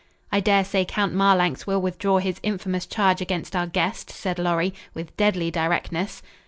[0.31, 4.73] "I dare say Count Marlanx will withdraw his infamous charge against our guest," said Lorry,
[4.95, 6.23] with deadly directness.